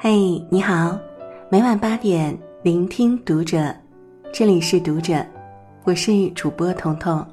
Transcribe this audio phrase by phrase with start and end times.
[0.00, 0.96] 嘿，你好，
[1.50, 2.32] 每晚八点
[2.62, 3.74] 聆听读者，
[4.32, 5.26] 这里是读者，
[5.82, 7.26] 我是主播彤彤。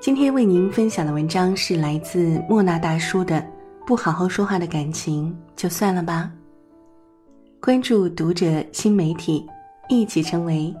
[0.00, 3.36] 今天为您分享的文章是来自莫那大叔的
[3.86, 6.28] 《不好好说话的感情就算了吧》。
[7.64, 9.46] 关注读者新媒体，
[9.88, 10.74] 一起成为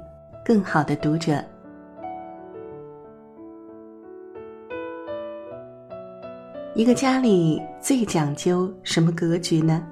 [0.44, 1.40] 更好的读者。
[6.74, 9.82] 一个家里最讲究什么格局呢？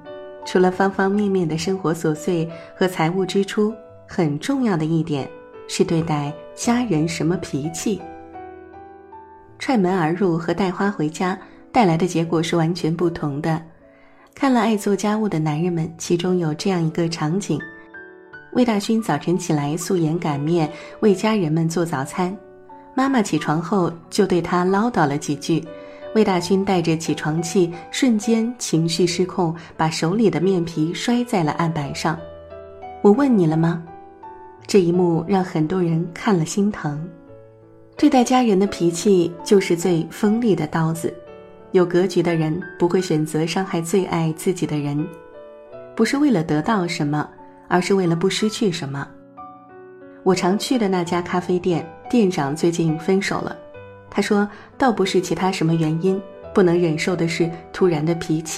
[0.47, 3.71] 除了方方面面的生活琐碎和财务支出，
[4.07, 5.29] 很重要的一点
[5.67, 8.01] 是对待家人什么脾气。
[9.59, 11.37] 踹门而入和带花回家
[11.71, 13.61] 带来的结果是完全不同的。
[14.33, 17.59] 看了爱做家务的男人们，其中有这样一个场景：
[18.53, 20.67] 魏大勋早晨起来素颜擀面
[21.01, 22.35] 为家人们做早餐，
[22.95, 25.63] 妈妈起床后就对他唠叨了几句。
[26.13, 32.19] 魏大勋带着起床气，瞬间情绪失控，把手里的面皮摔在了案板上。
[33.01, 33.81] 我问你了吗？
[34.67, 37.07] 这一幕让很多人看了心疼。
[37.97, 41.13] 对待家人的脾气就是最锋利的刀子。
[41.71, 45.07] 有格局的人不会选择伤害最爱自己的人，
[45.95, 47.25] 不是为了得到什么，
[47.69, 49.07] 而是为了不失去什么。
[50.23, 53.55] 我常去的那家咖啡店店长最近分手了。
[54.13, 56.21] 他说：“倒不是其他什么原因，
[56.53, 58.49] 不能忍受的是突然的脾气。